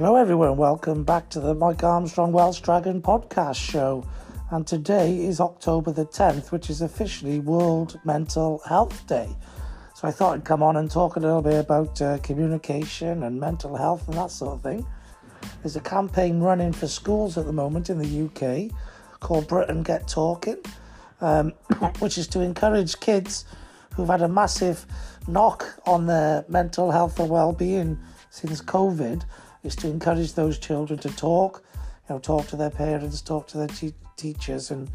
Hello, 0.00 0.16
everyone. 0.16 0.56
Welcome 0.56 1.04
back 1.04 1.28
to 1.28 1.40
the 1.40 1.54
Mike 1.54 1.84
Armstrong 1.84 2.32
Welsh 2.32 2.60
Dragon 2.60 3.02
podcast 3.02 3.56
show. 3.56 4.02
And 4.50 4.66
today 4.66 5.26
is 5.26 5.42
October 5.42 5.92
the 5.92 6.06
10th, 6.06 6.52
which 6.52 6.70
is 6.70 6.80
officially 6.80 7.38
World 7.38 8.00
Mental 8.02 8.62
Health 8.66 9.06
Day. 9.06 9.28
So 9.94 10.08
I 10.08 10.10
thought 10.10 10.36
I'd 10.36 10.44
come 10.46 10.62
on 10.62 10.78
and 10.78 10.90
talk 10.90 11.16
a 11.16 11.20
little 11.20 11.42
bit 11.42 11.60
about 11.60 12.00
uh, 12.00 12.16
communication 12.22 13.24
and 13.24 13.38
mental 13.38 13.76
health 13.76 14.08
and 14.08 14.16
that 14.16 14.30
sort 14.30 14.54
of 14.54 14.62
thing. 14.62 14.86
There's 15.62 15.76
a 15.76 15.82
campaign 15.82 16.40
running 16.40 16.72
for 16.72 16.86
schools 16.88 17.36
at 17.36 17.44
the 17.44 17.52
moment 17.52 17.90
in 17.90 17.98
the 17.98 18.24
UK 18.24 18.74
called 19.20 19.48
Britain 19.48 19.82
Get 19.82 20.08
Talking, 20.08 20.64
um, 21.20 21.50
which 21.98 22.16
is 22.16 22.26
to 22.28 22.40
encourage 22.40 22.98
kids 23.00 23.44
who've 23.94 24.08
had 24.08 24.22
a 24.22 24.28
massive 24.28 24.86
knock 25.28 25.66
on 25.84 26.06
their 26.06 26.46
mental 26.48 26.90
health 26.90 27.20
and 27.20 27.28
well-being 27.28 27.98
since 28.30 28.62
COVID 28.62 29.24
is 29.62 29.76
to 29.76 29.88
encourage 29.88 30.34
those 30.34 30.58
children 30.58 30.98
to 31.00 31.14
talk, 31.16 31.64
you 32.08 32.14
know, 32.14 32.18
talk 32.18 32.46
to 32.48 32.56
their 32.56 32.70
parents, 32.70 33.20
talk 33.20 33.46
to 33.48 33.58
their 33.58 33.68
te- 33.68 33.94
teachers, 34.16 34.70
and 34.70 34.90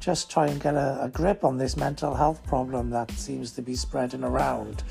just 0.00 0.30
try 0.30 0.46
and 0.46 0.60
get 0.60 0.74
a, 0.74 0.98
a, 1.02 1.08
grip 1.08 1.44
on 1.44 1.58
this 1.58 1.76
mental 1.76 2.14
health 2.14 2.44
problem 2.46 2.90
that 2.90 3.10
seems 3.12 3.52
to 3.52 3.62
be 3.62 3.74
spreading 3.74 4.24
around. 4.24 4.82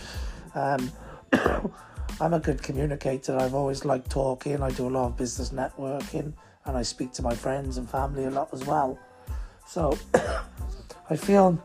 Um, 0.53 0.91
I'm 2.19 2.33
a 2.33 2.39
good 2.39 2.61
communicator. 2.61 3.37
I've 3.37 3.53
always 3.53 3.85
liked 3.85 4.09
talking. 4.09 4.61
I 4.61 4.71
do 4.71 4.87
a 4.87 4.89
lot 4.89 5.05
of 5.07 5.17
business 5.17 5.49
networking, 5.49 6.33
and 6.65 6.77
I 6.77 6.81
speak 6.81 7.13
to 7.13 7.21
my 7.21 7.35
friends 7.35 7.77
and 7.77 7.89
family 7.89 8.25
a 8.25 8.31
lot 8.31 8.49
as 8.53 8.65
well. 8.65 8.99
So 9.67 9.97
I 11.09 11.15
feel 11.15 11.61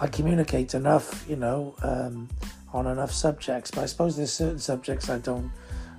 I 0.00 0.08
communicate 0.08 0.74
enough, 0.74 1.24
you 1.28 1.36
know, 1.36 1.74
um, 1.82 2.28
on 2.72 2.86
enough 2.86 3.12
subjects. 3.12 3.70
But 3.70 3.82
I 3.82 3.86
suppose 3.86 4.16
there's 4.16 4.32
certain 4.32 4.58
subjects 4.58 5.08
I 5.08 5.18
don't 5.18 5.50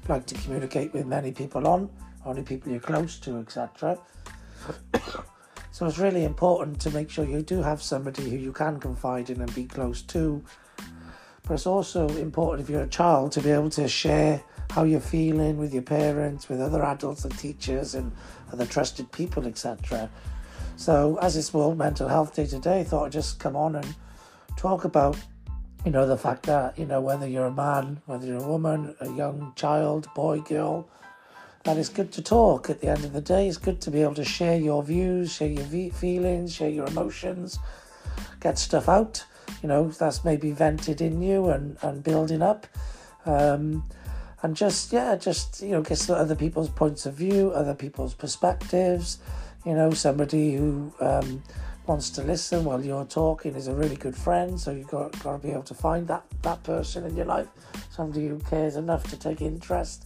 like 0.07 0.25
to 0.27 0.35
communicate 0.35 0.93
with 0.93 1.05
many 1.05 1.31
people 1.31 1.67
on, 1.67 1.89
only 2.25 2.43
people 2.43 2.71
you're 2.71 2.79
close 2.79 3.19
to, 3.19 3.37
etc. 3.39 3.97
so 5.71 5.85
it's 5.85 5.97
really 5.97 6.23
important 6.23 6.79
to 6.81 6.91
make 6.91 7.09
sure 7.09 7.25
you 7.25 7.41
do 7.41 7.61
have 7.61 7.81
somebody 7.81 8.29
who 8.29 8.37
you 8.37 8.51
can 8.51 8.79
confide 8.79 9.29
in 9.29 9.41
and 9.41 9.53
be 9.53 9.65
close 9.65 10.01
to. 10.03 10.43
But 11.43 11.53
it's 11.53 11.67
also 11.67 12.07
important 12.17 12.67
if 12.67 12.69
you're 12.69 12.83
a 12.83 12.87
child 12.87 13.31
to 13.33 13.41
be 13.41 13.51
able 13.51 13.69
to 13.71 13.87
share 13.87 14.41
how 14.71 14.83
you're 14.83 14.99
feeling 14.99 15.57
with 15.57 15.73
your 15.73 15.83
parents, 15.83 16.49
with 16.49 16.61
other 16.61 16.83
adults 16.83 17.23
and 17.23 17.37
teachers 17.37 17.95
and 17.95 18.11
other 18.51 18.65
trusted 18.65 19.11
people, 19.11 19.47
etc. 19.47 20.09
So, 20.75 21.17
as 21.21 21.37
it's 21.37 21.53
World 21.53 21.77
Mental 21.77 22.07
Health 22.07 22.35
Day 22.35 22.45
today, 22.45 22.81
I 22.81 22.83
thought 22.83 23.05
I'd 23.05 23.11
just 23.11 23.39
come 23.39 23.55
on 23.55 23.75
and 23.75 23.95
talk 24.57 24.83
about 24.83 25.17
you 25.85 25.91
know, 25.91 26.05
the 26.05 26.17
fact 26.17 26.43
that, 26.43 26.77
you 26.77 26.85
know, 26.85 26.99
whether 27.01 27.27
you're 27.27 27.45
a 27.45 27.51
man, 27.51 28.01
whether 28.05 28.25
you're 28.25 28.43
a 28.43 28.47
woman, 28.47 28.95
a 28.99 29.09
young 29.13 29.53
child, 29.55 30.07
boy, 30.15 30.41
girl, 30.41 30.87
that 31.63 31.77
it's 31.77 31.89
good 31.89 32.11
to 32.13 32.21
talk 32.21 32.69
at 32.69 32.81
the 32.81 32.87
end 32.87 33.03
of 33.05 33.13
the 33.13 33.21
day. 33.21 33.47
It's 33.47 33.57
good 33.57 33.81
to 33.81 33.91
be 33.91 34.01
able 34.01 34.15
to 34.15 34.25
share 34.25 34.57
your 34.57 34.83
views, 34.83 35.33
share 35.33 35.49
your 35.49 35.91
feelings, 35.91 36.53
share 36.53 36.69
your 36.69 36.87
emotions, 36.87 37.59
get 38.39 38.57
stuff 38.57 38.89
out, 38.89 39.25
you 39.61 39.69
know, 39.69 39.89
that's 39.89 40.23
maybe 40.23 40.51
vented 40.51 41.01
in 41.01 41.21
you 41.21 41.49
and, 41.49 41.77
and 41.81 42.03
building 42.03 42.41
up. 42.41 42.67
Um, 43.25 43.83
and 44.43 44.55
just, 44.55 44.93
yeah, 44.93 45.15
just, 45.15 45.61
you 45.61 45.71
know, 45.71 45.81
get 45.81 46.09
other 46.09 46.35
people's 46.35 46.69
points 46.69 47.05
of 47.05 47.15
view, 47.15 47.51
other 47.51 47.73
people's 47.73 48.13
perspectives, 48.13 49.17
you 49.65 49.73
know, 49.73 49.91
somebody 49.91 50.55
who, 50.55 50.93
um, 50.99 51.43
wants 51.87 52.09
to 52.09 52.21
listen 52.21 52.65
while 52.65 52.83
you're 52.83 53.05
talking 53.05 53.55
is 53.55 53.67
a 53.67 53.73
really 53.73 53.95
good 53.95 54.15
friend. 54.15 54.59
So 54.59 54.71
you've 54.71 54.87
got, 54.87 55.11
got 55.23 55.33
to 55.33 55.47
be 55.47 55.51
able 55.51 55.63
to 55.63 55.73
find 55.73 56.07
that, 56.07 56.23
that 56.41 56.61
person 56.63 57.05
in 57.05 57.15
your 57.15 57.25
life, 57.25 57.47
somebody 57.89 58.27
who 58.27 58.39
cares 58.39 58.75
enough 58.75 59.09
to 59.09 59.17
take 59.17 59.41
interest. 59.41 60.05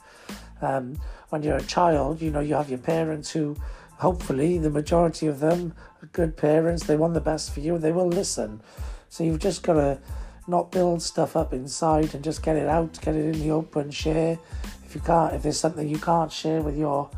Um, 0.62 1.00
when 1.30 1.42
you're 1.42 1.58
a 1.58 1.64
child, 1.64 2.22
you 2.22 2.30
know, 2.30 2.40
you 2.40 2.54
have 2.54 2.70
your 2.70 2.80
parents 2.80 3.32
who, 3.32 3.58
hopefully, 3.98 4.60
the 4.60 4.70
majority 4.70 5.26
of 5.26 5.40
them 5.40 5.74
are 6.04 6.08
good 6.08 6.38
parents. 6.38 6.86
They 6.86 6.96
want 6.96 7.16
the 7.16 7.22
best 7.22 7.52
for 7.52 7.62
you 7.62 7.78
they 7.80 7.92
will 7.92 8.08
listen. 8.08 8.62
So 9.10 9.24
you've 9.24 9.40
just 9.40 9.64
got 9.64 9.74
to 9.74 10.00
not 10.48 10.72
build 10.72 11.02
stuff 11.02 11.36
up 11.36 11.52
inside 11.52 12.14
and 12.14 12.24
just 12.24 12.44
get 12.44 12.58
it 12.58 12.68
out, 12.68 13.00
get 13.02 13.16
it 13.16 13.26
in 13.26 13.40
the 13.40 13.52
open, 13.52 13.90
share. 13.90 14.38
If 14.86 14.94
you 14.94 15.02
can't, 15.02 15.34
if 15.34 15.44
there's 15.44 15.60
something 15.60 15.88
you 15.88 16.00
can't 16.00 16.32
share 16.32 16.62
with 16.62 16.78
your 16.78 17.10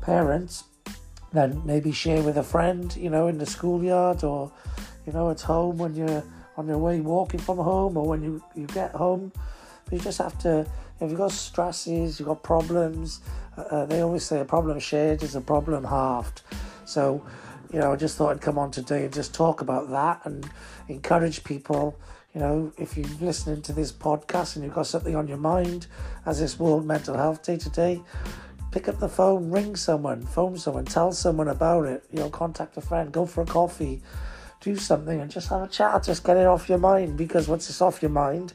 parents, 0.00 0.64
then 1.32 1.62
maybe 1.64 1.92
share 1.92 2.22
with 2.22 2.36
a 2.36 2.42
friend, 2.42 2.94
you 2.96 3.10
know, 3.10 3.28
in 3.28 3.38
the 3.38 3.46
schoolyard 3.46 4.22
or, 4.22 4.52
you 5.06 5.12
know, 5.12 5.30
at 5.30 5.40
home 5.40 5.78
when 5.78 5.94
you're 5.94 6.22
on 6.56 6.68
your 6.68 6.78
way 6.78 7.00
walking 7.00 7.40
from 7.40 7.58
home 7.58 7.96
or 7.96 8.06
when 8.06 8.22
you, 8.22 8.42
you 8.54 8.66
get 8.66 8.92
home. 8.92 9.32
But 9.84 9.94
you 9.94 9.98
just 10.00 10.18
have 10.18 10.38
to, 10.40 10.60
if 11.00 11.10
you've 11.10 11.16
got 11.16 11.32
stresses, 11.32 12.18
you've 12.18 12.28
got 12.28 12.42
problems, 12.42 13.20
uh, 13.56 13.62
uh, 13.62 13.86
they 13.86 14.00
always 14.00 14.24
say 14.24 14.40
a 14.40 14.44
problem 14.44 14.78
shared 14.78 15.22
is 15.22 15.34
a 15.34 15.40
problem 15.40 15.84
halved. 15.84 16.42
So, 16.84 17.24
you 17.72 17.78
know, 17.78 17.92
I 17.92 17.96
just 17.96 18.16
thought 18.16 18.32
I'd 18.32 18.40
come 18.40 18.58
on 18.58 18.70
today 18.70 19.04
and 19.04 19.12
just 19.12 19.34
talk 19.34 19.62
about 19.62 19.90
that 19.90 20.20
and 20.24 20.48
encourage 20.88 21.42
people. 21.44 21.98
You 22.34 22.40
know, 22.40 22.72
if 22.78 22.96
you're 22.96 23.08
listening 23.20 23.60
to 23.62 23.72
this 23.72 23.92
podcast 23.92 24.56
and 24.56 24.64
you've 24.64 24.74
got 24.74 24.86
something 24.86 25.14
on 25.16 25.28
your 25.28 25.38
mind 25.38 25.86
as 26.24 26.40
this 26.40 26.58
World 26.58 26.86
Mental 26.86 27.16
Health 27.16 27.42
Day 27.42 27.58
today, 27.58 28.02
pick 28.72 28.88
up 28.88 28.98
the 28.98 29.08
phone, 29.08 29.50
ring 29.50 29.76
someone, 29.76 30.22
phone 30.22 30.58
someone, 30.58 30.86
tell 30.86 31.12
someone 31.12 31.48
about 31.48 31.84
it, 31.84 32.04
you 32.10 32.18
know, 32.18 32.30
contact 32.30 32.76
a 32.78 32.80
friend, 32.80 33.12
go 33.12 33.26
for 33.26 33.42
a 33.42 33.46
coffee, 33.46 34.00
do 34.60 34.76
something 34.76 35.20
and 35.20 35.30
just 35.30 35.50
have 35.50 35.62
a 35.62 35.68
chat, 35.68 36.02
just 36.02 36.24
get 36.24 36.38
it 36.38 36.46
off 36.46 36.68
your 36.68 36.78
mind 36.78 37.16
because 37.16 37.48
once 37.48 37.68
it's 37.68 37.82
off 37.82 38.00
your 38.00 38.10
mind, 38.10 38.54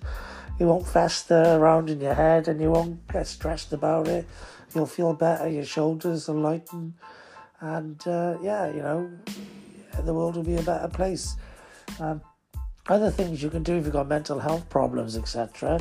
it 0.60 0.66
won't 0.66 0.88
fester 0.88 1.44
around 1.56 1.90
in 1.90 2.02
your 2.02 2.16
head 2.16 2.48
and 2.48 2.60
you 2.60 2.72
won't 2.72 3.08
get 3.08 3.28
stressed 3.28 3.72
about 3.74 4.08
it. 4.08 4.28
You'll 4.74 4.88
feel 4.88 5.14
better, 5.14 5.48
your 5.48 5.66
shoulders 5.66 6.28
will 6.28 6.42
lighten, 6.42 6.96
and 7.62 8.06
uh, 8.08 8.38
yeah, 8.42 8.68
you 8.68 8.82
know, 8.82 9.10
the 10.04 10.14
world 10.14 10.36
will 10.36 10.44
be 10.44 10.56
a 10.56 10.62
better 10.62 10.88
place. 10.88 11.36
Um, 12.00 12.22
other 12.90 13.12
things 13.12 13.42
you 13.42 13.50
can 13.50 13.64
do 13.64 13.78
if 13.78 13.86
you've 13.86 13.94
got 13.94 14.08
mental 14.08 14.40
health 14.40 14.70
problems, 14.70 15.16
etc. 15.16 15.80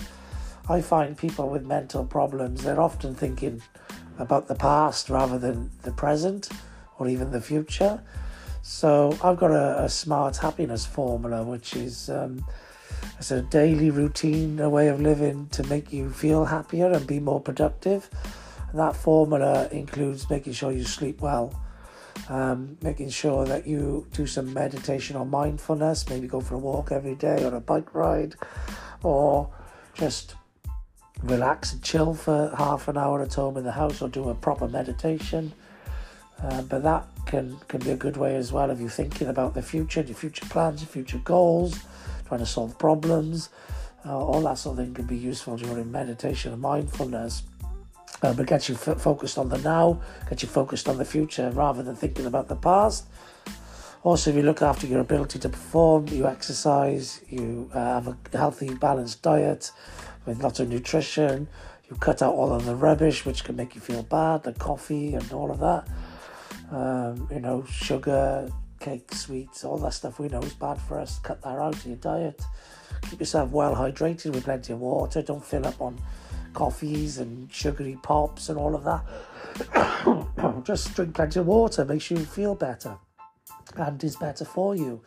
I 0.69 0.81
find 0.81 1.17
people 1.17 1.49
with 1.49 1.65
mental 1.65 2.05
problems, 2.05 2.63
they're 2.63 2.81
often 2.81 3.15
thinking, 3.15 3.63
about 4.19 4.49
the 4.49 4.55
past 4.55 5.09
rather 5.11 5.39
than 5.39 5.71
the 5.83 5.93
present 5.93 6.49
or 6.99 7.09
even 7.09 7.31
the 7.31 7.41
future. 7.41 8.03
So 8.63 9.17
I've 9.23 9.37
got 9.37 9.53
a, 9.53 9.85
a 9.85 9.89
smart 9.89 10.37
happiness 10.39 10.85
formula, 10.85 11.45
which 11.45 11.77
is 11.77 12.11
um, 12.11 12.45
it's 13.19 13.31
a 13.31 13.43
daily 13.43 13.91
routine, 13.91 14.61
a 14.61 14.69
way 14.69 14.89
of 14.89 15.01
living 15.01 15.49
to 15.49 15.63
make 15.65 15.93
you 15.93 16.11
feel 16.11 16.45
happier 16.45 16.91
and 16.91 17.07
be 17.07 17.21
more 17.21 17.41
productive. 17.41 18.11
And 18.71 18.81
that 18.81 18.97
formula 18.97 19.69
includes 19.71 20.29
making 20.29 20.55
sure 20.55 20.73
you 20.73 20.85
sleep 20.85 21.21
well, 21.21 21.55
um, 22.29 22.77
making 22.83 23.11
sure 23.11 23.45
that 23.47 23.67
you 23.67 24.07
do 24.13 24.27
some 24.27 24.53
meditation 24.53 25.17
or 25.17 25.25
mindfulness, 25.25 26.09
maybe 26.09 26.27
go 26.27 26.41
for 26.41 26.57
a 26.57 26.59
walk 26.59 26.91
every 26.91 27.15
day 27.15 27.45
or 27.45 27.55
a 27.55 27.61
bike 27.61 27.95
ride, 27.95 28.35
or 29.03 29.51
just 29.95 30.35
relax 31.23 31.73
and 31.73 31.83
chill 31.83 32.15
for 32.15 32.55
half 32.57 32.89
an 32.89 32.97
hour 32.97 33.23
at 33.23 33.35
home 33.35 33.57
in 33.57 33.65
the 33.65 33.73
house 33.73 34.03
or 34.03 34.09
do 34.09 34.29
a 34.29 34.35
proper 34.35 34.69
meditation. 34.69 35.53
Uh, 36.43 36.63
but 36.63 36.83
that 36.83 37.07
can, 37.25 37.57
can 37.69 37.81
be 37.81 37.91
a 37.91 37.97
good 37.97 38.17
way 38.17 38.37
as 38.37 38.53
well 38.53 38.71
if 38.71 38.79
you're 38.79 38.89
thinking 38.89 39.29
about 39.29 39.55
the 39.55 39.63
future, 39.63 40.03
your 40.03 40.15
future 40.15 40.45
plans, 40.47 40.83
your 40.83 40.89
future 40.89 41.19
goals, 41.19 41.81
trying 42.29 42.41
to 42.41 42.47
solve 42.47 42.79
problems. 42.79 43.49
Uh, 44.05 44.17
all 44.17 44.43
that 44.43 44.59
sort 44.59 44.79
of 44.79 44.85
thing 44.85 44.95
can 44.95 45.07
be 45.07 45.17
useful 45.17 45.57
during 45.57 45.91
meditation 45.91 46.53
and 46.53 46.61
mindfulness. 46.61 47.43
Uh, 48.23 48.33
but 48.33 48.47
get 48.47 48.69
you 48.69 48.75
f- 48.75 49.01
focused 49.01 49.37
on 49.37 49.49
the 49.49 49.59
now, 49.59 50.01
get 50.29 50.43
you 50.43 50.49
focused 50.49 50.89
on 50.89 50.97
the 50.97 51.05
future 51.05 51.51
rather 51.51 51.83
than 51.83 51.97
thinking 51.97 52.27
about 52.27 52.49
the 52.49 52.57
past. 52.57 53.07
Also, 54.03 54.31
if 54.31 54.37
you 54.37 54.43
look 54.43 54.63
after 54.63 54.87
your 54.87 55.01
ability 55.01 55.39
to 55.39 55.49
perform, 55.49 56.07
you 56.09 56.27
exercise, 56.27 57.21
you 57.29 57.69
uh, 57.75 58.01
have 58.01 58.07
a 58.07 58.17
healthy, 58.39 58.73
balanced 58.75 59.21
diet, 59.23 59.73
with 60.27 60.43
lots 60.43 60.61
of 60.61 60.69
nutrition. 60.69 61.49
You 61.89 61.97
cut 61.97 62.21
out 62.21 62.35
all 62.35 62.53
of 62.53 62.65
the 62.65 62.75
rubbish, 62.75 63.25
which 63.25 63.45
can 63.45 63.57
make 63.57 63.75
you 63.75 63.81
feel 63.81 64.03
bad, 64.03 64.43
the 64.43 64.53
coffee 64.53 65.15
and 65.15 65.33
all 65.33 65.51
of 65.51 65.61
that. 65.61 65.89
Um, 66.71 67.29
you 67.31 67.41
know, 67.41 67.65
sugar, 67.65 68.51
cake, 68.81 69.15
sweets, 69.15 69.65
all 69.65 69.79
that 69.79 69.95
stuff 69.95 70.19
we 70.19 70.29
know 70.29 70.41
is 70.41 70.55
bad 70.55 70.81
for 70.81 70.99
us. 70.99 71.21
Cut 71.21 71.41
that 71.43 71.59
out 71.59 71.75
of 71.75 71.87
your 71.87 71.97
diet. 71.97 72.43
Keep 73.09 73.21
yourself 73.21 73.51
well 73.51 73.75
hydrated 73.75 74.35
with 74.35 74.45
plenty 74.45 74.73
of 74.73 74.81
water. 74.81 75.23
Don't 75.23 75.45
fill 75.45 75.67
up 75.67 75.81
on 75.81 75.97
coffees 76.55 77.19
and 77.19 77.53
sugary 77.53 77.99
pops 78.03 78.49
and 78.49 78.59
all 78.59 78.75
of 78.75 78.83
that. 78.85 79.05
Just 80.65 80.95
drink 80.95 81.15
plenty 81.15 81.39
of 81.39 81.47
water, 81.47 81.85
makes 81.85 82.11
you 82.11 82.17
feel 82.17 82.55
better 82.55 82.97
and 83.77 84.03
is 84.03 84.17
better 84.17 84.45
for 84.45 84.75
you. 84.75 85.01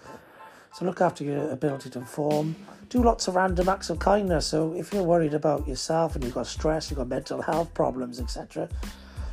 So 0.74 0.86
look 0.86 1.02
after 1.02 1.24
your 1.24 1.50
ability 1.50 1.90
to 1.92 2.00
perform. 2.00 2.56
Do 2.90 3.04
lots 3.04 3.28
of 3.28 3.36
random 3.36 3.70
acts 3.70 3.90
of 3.90 4.00
kindness. 4.00 4.48
So 4.48 4.74
if 4.74 4.94
you're 4.94 5.04
worried 5.04 5.34
about 5.34 5.68
yourself 5.68 6.16
and 6.16 6.24
you've 6.24 6.34
got 6.34 6.48
stress, 6.48 6.90
you've 6.90 6.98
got 6.98 7.08
mental 7.08 7.42
health 7.42 7.74
problems, 7.74 8.20
etc., 8.20 8.70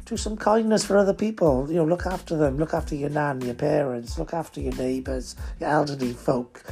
do 0.07 0.17
some 0.17 0.37
kindness 0.37 0.85
for 0.85 0.97
other 0.97 1.13
people. 1.13 1.67
You 1.69 1.77
know, 1.77 1.85
look 1.85 2.07
after 2.07 2.37
them. 2.37 2.59
Look 2.59 2.73
after 2.73 2.95
your 2.95 3.11
nan, 3.11 3.41
your 3.41 3.55
parents. 3.55 4.19
Look 4.19 4.33
after 4.33 4.61
your 4.61 4.75
neighbours, 4.75 5.35
your 5.59 5.69
elderly 5.69 6.13
folk. 6.13 6.63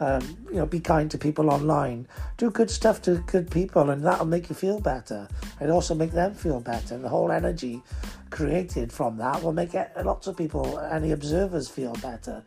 Um, 0.00 0.36
you 0.48 0.56
know, 0.56 0.66
be 0.66 0.80
kind 0.80 1.10
to 1.10 1.18
people 1.18 1.50
online. 1.50 2.06
Do 2.36 2.50
good 2.50 2.70
stuff 2.70 3.02
to 3.02 3.16
good 3.26 3.50
people, 3.50 3.90
and 3.90 4.04
that'll 4.04 4.26
make 4.26 4.48
you 4.48 4.54
feel 4.54 4.80
better. 4.80 5.28
And 5.60 5.70
also 5.70 5.94
make 5.94 6.12
them 6.12 6.34
feel 6.34 6.60
better. 6.60 6.94
And 6.94 7.04
the 7.04 7.08
whole 7.08 7.32
energy 7.32 7.82
created 8.30 8.92
from 8.92 9.16
that 9.18 9.42
will 9.42 9.52
make 9.52 9.74
lots 10.04 10.26
of 10.26 10.36
people, 10.36 10.78
any 10.78 11.10
observers, 11.12 11.68
feel 11.68 11.94
better. 11.94 12.44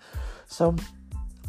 So 0.47 0.75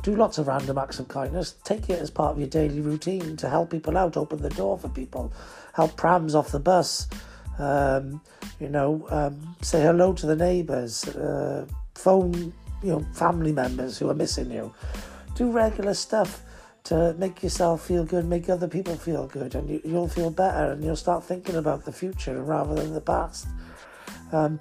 do 0.08 0.16
lots 0.16 0.38
of 0.38 0.48
random 0.48 0.78
acts 0.78 0.98
of 0.98 1.06
kindness. 1.08 1.56
Take 1.64 1.90
it 1.90 2.00
as 2.00 2.10
part 2.10 2.32
of 2.32 2.38
your 2.38 2.48
daily 2.48 2.80
routine 2.80 3.36
to 3.36 3.48
help 3.48 3.70
people 3.70 3.98
out, 3.98 4.16
open 4.16 4.40
the 4.40 4.48
door 4.48 4.78
for 4.78 4.88
people, 4.88 5.30
help 5.74 5.96
prams 5.96 6.34
off 6.34 6.50
the 6.50 6.58
bus. 6.58 7.08
Um, 7.58 8.22
you 8.58 8.70
know, 8.70 9.06
um, 9.10 9.54
say 9.60 9.82
hello 9.82 10.14
to 10.14 10.24
the 10.24 10.34
neighbours, 10.36 11.06
uh, 11.08 11.66
phone, 11.94 12.54
you 12.82 12.90
know, 12.92 13.06
family 13.12 13.52
members 13.52 13.98
who 13.98 14.08
are 14.08 14.14
missing 14.14 14.50
you. 14.50 14.72
Do 15.34 15.50
regular 15.50 15.92
stuff 15.92 16.42
to 16.84 17.14
make 17.18 17.42
yourself 17.42 17.86
feel 17.86 18.04
good, 18.04 18.24
make 18.24 18.48
other 18.48 18.68
people 18.68 18.96
feel 18.96 19.26
good, 19.26 19.54
and 19.54 19.68
you, 19.68 19.80
will 19.84 20.08
feel 20.08 20.30
better, 20.30 20.72
and 20.72 20.82
you'll 20.82 20.96
start 20.96 21.22
thinking 21.22 21.56
about 21.56 21.84
the 21.84 21.92
future 21.92 22.42
rather 22.42 22.74
than 22.74 22.94
the 22.94 23.00
past. 23.02 23.46
Um, 24.32 24.58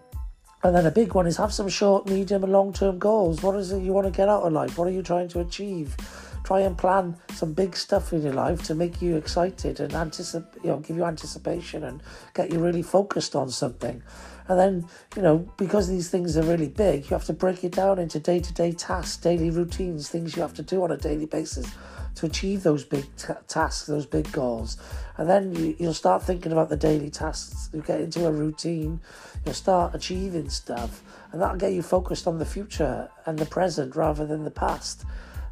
and 0.63 0.75
then 0.75 0.85
a 0.85 0.91
big 0.91 1.13
one 1.13 1.27
is 1.27 1.37
have 1.37 1.53
some 1.53 1.69
short, 1.69 2.07
medium, 2.07 2.43
and 2.43 2.51
long 2.51 2.73
term 2.73 2.97
goals. 2.97 3.43
What 3.43 3.55
is 3.55 3.71
it 3.71 3.83
you 3.83 3.93
want 3.93 4.07
to 4.07 4.11
get 4.11 4.27
out 4.27 4.43
of 4.43 4.53
life? 4.53 4.77
What 4.77 4.87
are 4.87 4.91
you 4.91 5.03
trying 5.03 5.27
to 5.29 5.39
achieve? 5.39 5.95
Try 6.43 6.61
and 6.61 6.77
plan 6.77 7.17
some 7.33 7.53
big 7.53 7.75
stuff 7.75 8.13
in 8.13 8.23
your 8.23 8.33
life 8.33 8.63
to 8.63 8.75
make 8.75 9.01
you 9.01 9.17
excited 9.17 9.79
and 9.79 9.93
anticipate, 9.93 10.63
you 10.63 10.69
know, 10.69 10.79
give 10.79 10.95
you 10.95 11.03
anticipation 11.03 11.83
and 11.83 12.01
get 12.33 12.51
you 12.51 12.59
really 12.59 12.81
focused 12.81 13.35
on 13.35 13.49
something. 13.49 14.01
And 14.47 14.57
then, 14.57 14.87
you 15.15 15.21
know, 15.21 15.39
because 15.57 15.89
these 15.89 16.09
things 16.09 16.37
are 16.37 16.43
really 16.43 16.69
big, 16.69 17.03
you 17.03 17.09
have 17.09 17.25
to 17.25 17.33
break 17.33 17.63
it 17.65 17.73
down 17.73 17.99
into 17.99 18.19
day 18.19 18.39
to 18.39 18.53
day 18.53 18.71
tasks, 18.71 19.17
daily 19.17 19.49
routines, 19.49 20.09
things 20.09 20.35
you 20.35 20.41
have 20.41 20.53
to 20.53 20.63
do 20.63 20.83
on 20.83 20.91
a 20.91 20.97
daily 20.97 21.25
basis 21.25 21.67
to 22.17 22.25
achieve 22.25 22.63
those 22.63 22.83
big 22.83 23.05
t- 23.15 23.33
tasks, 23.47 23.85
those 23.85 24.07
big 24.07 24.31
goals. 24.31 24.77
And 25.17 25.29
then 25.29 25.53
you, 25.55 25.75
you'll 25.77 25.93
start 25.93 26.23
thinking 26.23 26.51
about 26.51 26.69
the 26.69 26.77
daily 26.77 27.11
tasks. 27.11 27.69
You 27.73 27.81
get 27.81 28.01
into 28.01 28.25
a 28.25 28.31
routine, 28.31 28.99
you'll 29.45 29.53
start 29.53 29.93
achieving 29.93 30.49
stuff, 30.49 31.03
and 31.31 31.39
that'll 31.39 31.57
get 31.57 31.73
you 31.73 31.83
focused 31.83 32.27
on 32.27 32.39
the 32.39 32.45
future 32.45 33.09
and 33.27 33.37
the 33.37 33.45
present 33.45 33.95
rather 33.95 34.25
than 34.25 34.43
the 34.43 34.51
past. 34.51 35.05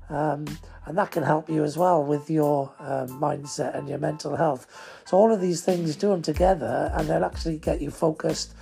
Um, 0.10 0.46
and 0.86 0.98
that 0.98 1.12
can 1.12 1.24
help 1.24 1.50
you 1.50 1.64
as 1.64 1.78
well 1.78 2.04
with 2.04 2.30
your 2.30 2.74
um, 2.80 3.10
mindset 3.10 3.76
and 3.76 3.88
your 3.88 3.98
mental 4.00 4.36
health. 4.36 4.68
So, 5.06 5.18
all 5.18 5.32
of 5.32 5.42
these 5.42 5.62
things, 5.62 5.96
do 5.96 6.10
them 6.10 6.22
together, 6.22 6.92
and 6.94 7.08
they'll 7.08 7.26
actually 7.26 7.58
get 7.58 7.82
you 7.82 7.90
focused, 7.90 8.54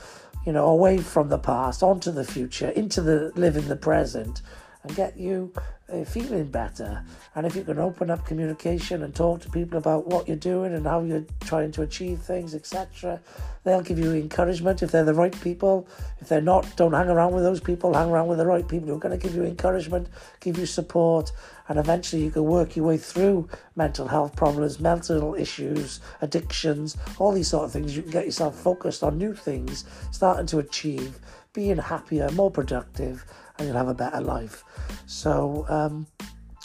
you 0.45 0.53
know, 0.53 0.67
away 0.67 0.99
from 0.99 1.29
the 1.29 1.37
past, 1.37 1.83
onto 1.83 2.11
the 2.11 2.23
future, 2.23 2.69
into 2.69 3.01
the 3.01 3.33
living 3.35 3.67
the 3.67 3.75
present, 3.75 4.41
and 4.83 4.95
get 4.95 5.17
you 5.17 5.53
Uh, 5.93 6.03
feeling 6.03 6.45
better. 6.45 7.03
And 7.35 7.45
if 7.45 7.55
you 7.55 7.63
can 7.63 7.77
open 7.77 8.09
up 8.09 8.25
communication 8.25 9.03
and 9.03 9.13
talk 9.13 9.41
to 9.41 9.49
people 9.49 9.77
about 9.77 10.07
what 10.07 10.27
you're 10.27 10.37
doing 10.37 10.73
and 10.73 10.87
how 10.87 11.01
you're 11.01 11.25
trying 11.41 11.71
to 11.73 11.83
achieve 11.83 12.19
things, 12.19 12.55
etc., 12.55 13.19
they'll 13.63 13.81
give 13.81 13.99
you 13.99 14.11
encouragement 14.13 14.81
if 14.81 14.91
they're 14.91 15.03
the 15.03 15.13
right 15.13 15.39
people. 15.41 15.87
If 16.19 16.29
they're 16.29 16.41
not, 16.41 16.75
don't 16.77 16.93
hang 16.93 17.09
around 17.09 17.33
with 17.33 17.43
those 17.43 17.59
people, 17.59 17.93
hang 17.93 18.09
around 18.09 18.27
with 18.27 18.39
the 18.39 18.45
right 18.45 18.67
people 18.67 18.87
who 18.87 18.95
are 18.95 18.99
going 18.99 19.17
to 19.17 19.23
give 19.23 19.35
you 19.35 19.43
encouragement, 19.43 20.07
give 20.39 20.57
you 20.57 20.65
support, 20.65 21.31
and 21.67 21.77
eventually 21.77 22.23
you 22.23 22.31
can 22.31 22.43
work 22.45 22.75
your 22.75 22.87
way 22.87 22.97
through 22.97 23.47
mental 23.75 24.07
health 24.07 24.35
problems, 24.35 24.79
mental 24.79 25.35
issues, 25.35 25.99
addictions, 26.21 26.97
all 27.19 27.31
these 27.31 27.49
sort 27.49 27.65
of 27.65 27.71
things. 27.71 27.95
You 27.95 28.01
can 28.01 28.11
get 28.11 28.25
yourself 28.25 28.55
focused 28.55 29.03
on 29.03 29.19
new 29.19 29.35
things, 29.35 29.85
starting 30.11 30.47
to 30.47 30.57
achieve, 30.57 31.19
being 31.53 31.77
happier, 31.77 32.31
more 32.31 32.49
productive 32.49 33.25
and 33.57 33.67
you'll 33.67 33.77
have 33.77 33.87
a 33.87 33.93
better 33.93 34.21
life. 34.21 34.63
So, 35.05 35.65
um, 35.69 36.07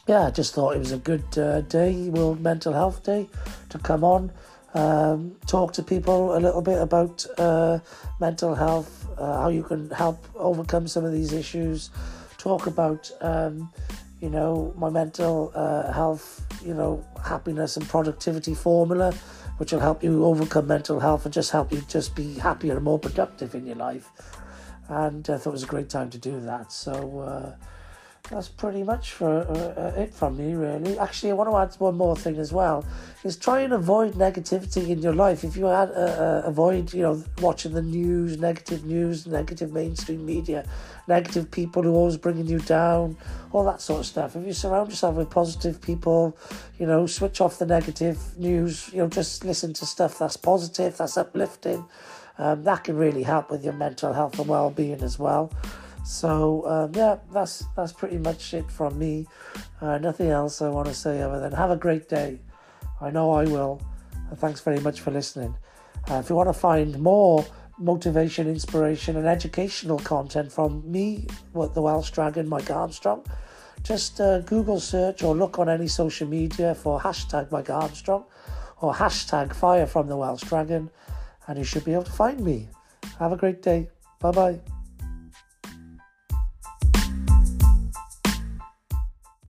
yeah, 0.07 0.27
I 0.27 0.31
just 0.31 0.55
thought 0.55 0.75
it 0.75 0.79
was 0.79 0.93
a 0.93 0.99
good 0.99 1.25
uh, 1.37 1.61
day, 1.63 2.09
World 2.09 2.41
Mental 2.41 2.73
Health 2.73 3.05
Day, 3.05 3.29
to 3.69 3.79
come 3.79 4.05
on, 4.05 4.33
um, 4.75 5.37
talk 5.47 5.73
to 5.75 5.83
people 5.83 6.37
a 6.37 6.41
little 6.41 6.63
bit 6.63 6.81
about 6.81 7.27
uh, 7.37 7.79
mental 8.21 8.55
health, 8.55 9.07
uh, 9.19 9.43
how 9.43 9.49
you 9.49 9.63
can 9.63 9.91
help 9.91 10.25
overcome 10.35 10.89
some 10.89 11.05
of 11.05 11.13
these 11.13 11.33
issues, 11.33 11.91
talk 12.39 12.67
about, 12.67 13.11
um, 13.21 13.71
you 14.21 14.31
know, 14.31 14.73
my 14.77 14.89
mental 14.89 15.53
uh, 15.55 15.93
health, 15.93 16.47
you 16.65 16.75
know, 16.75 17.05
happiness 17.25 17.77
and 17.77 17.87
productivity 17.89 18.55
formula, 18.55 19.13
which 19.59 19.73
will 19.73 19.81
help 19.81 20.03
you 20.03 20.25
overcome 20.25 20.67
mental 20.67 21.01
health 21.01 21.25
and 21.25 21.35
just 21.35 21.51
help 21.51 21.73
you 21.73 21.83
just 21.89 22.15
be 22.15 22.35
happier 22.35 22.77
and 22.77 22.85
more 22.85 22.99
productive 22.99 23.55
in 23.55 23.67
your 23.67 23.77
life 23.77 24.11
and 24.89 25.29
I 25.29 25.37
thought 25.37 25.51
it 25.51 25.53
was 25.53 25.63
a 25.63 25.67
great 25.67 25.89
time 25.89 26.11
to 26.11 26.19
do 26.19 26.41
that. 26.41 26.73
So 26.73 27.21
uh, 27.21 27.65
that's 28.31 28.49
pretty 28.49 28.83
much 28.83 29.13
for 29.13 29.41
uh, 29.41 29.81
uh, 29.81 30.01
it 30.01 30.15
from 30.15 30.37
me, 30.37 30.55
really. 30.55 30.99
Actually, 30.99 31.31
I 31.31 31.35
want 31.35 31.51
to 31.51 31.57
add 31.57 31.81
one 31.81 31.97
more 31.97 32.17
thing 32.17 32.37
as 32.37 32.53
well: 32.53 32.85
is 33.25 33.37
try 33.37 33.61
and 33.61 33.73
avoid 33.73 34.15
negativity 34.15 34.89
in 34.89 35.01
your 35.01 35.15
life. 35.15 35.45
If 35.45 35.57
you 35.57 35.67
had, 35.67 35.91
uh, 35.91 35.95
uh, 35.95 36.43
avoid, 36.45 36.93
you 36.93 37.03
know, 37.03 37.25
watching 37.41 37.73
the 37.73 37.83
news, 37.83 38.39
negative 38.39 38.85
news, 38.85 39.27
negative 39.27 39.73
mainstream 39.73 40.25
media, 40.27 40.67
negative 41.07 41.51
people 41.51 41.83
who 41.83 41.91
are 41.91 41.97
always 41.97 42.17
bringing 42.17 42.47
you 42.47 42.59
down, 42.61 43.17
all 43.53 43.65
that 43.65 43.81
sort 43.81 44.01
of 44.01 44.07
stuff. 44.07 44.37
If 44.37 44.47
you 44.47 44.53
surround 44.53 44.91
yourself 44.91 45.17
with 45.17 45.31
positive 45.31 45.81
people, 45.81 46.37
you 46.79 46.87
know, 46.87 47.07
switch 47.07 47.41
off 47.41 47.59
the 47.59 47.67
negative 47.67 48.19
news. 48.39 48.91
You 48.93 48.99
know, 48.99 49.09
just 49.09 49.45
listen 49.45 49.73
to 49.75 49.87
stuff 49.87 50.19
that's 50.19 50.37
positive, 50.37 50.97
that's 50.97 51.17
uplifting 51.17 51.85
um, 52.39 52.65
that 52.65 52.85
can 52.85 52.97
really 52.97 53.23
help 53.23 53.51
with 53.51 53.65
your 53.65 53.75
mental 53.75 54.13
health 54.13 54.39
and 54.39 54.49
well-being 54.49 55.03
as 55.03 55.19
well. 55.19 55.53
So 56.05 56.67
um, 56.67 56.93
yeah, 56.95 57.19
that's 57.33 57.65
that's 57.77 57.93
pretty 57.93 58.19
much 58.19 58.55
it 58.55 58.71
from 58.71 58.99
me. 58.99 59.27
Uh, 59.81 59.99
nothing 59.99 60.31
else 60.31 60.63
I 60.63 60.69
want 60.71 60.89
to 60.89 60.95
say 60.95 61.21
other 61.21 61.41
than 61.41 61.53
have 61.53 61.71
a 61.71 61.77
great 61.77 62.09
day. 62.09 62.39
I 63.01 63.11
know 63.11 63.33
I 63.33 63.45
will. 63.45 63.83
And 64.31 64.39
thanks 64.39 64.61
very 64.61 64.81
much 64.81 65.01
for 65.01 65.11
listening. 65.11 65.55
Uh, 66.11 66.15
if 66.15 66.31
you 66.31 66.37
want 66.37 66.49
to 66.49 66.55
find 66.55 66.99
more 66.99 67.45
motivation, 67.79 68.49
inspiration, 68.49 69.17
and 69.17 69.27
educational 69.27 69.99
content 69.99 70.51
from 70.51 70.83
me, 70.91 71.27
the 71.53 71.83
Welsh 71.83 72.11
Dragon, 72.11 72.49
Mike 72.49 72.71
Armstrong, 72.71 73.25
just 73.83 74.21
uh, 74.21 74.41
Google 74.41 74.81
search 74.81 75.23
or 75.23 75.35
look 75.35 75.59
on 75.59 75.69
any 75.69 75.87
social 75.87 76.27
media 76.27 76.75
for 76.75 76.99
hashtag 77.01 77.51
Mike 77.53 77.71
Armstrong 77.71 78.25
or 78.81 78.95
hashtag 78.95 79.55
Fire 79.55 79.87
from 79.87 80.09
the 80.09 80.17
Welsh 80.17 80.43
Dragon 80.43 80.91
and 81.49 81.59
you 81.59 81.65
should 81.65 81.85
be 81.85 81.93
able 81.93 82.05
to 82.05 82.13
find 82.13 82.41
me. 82.41 82.69
Have 83.19 83.33
a 83.33 83.37
great 83.37 83.63
day. 83.63 83.89
Bye 84.21 84.31
bye. 84.31 84.78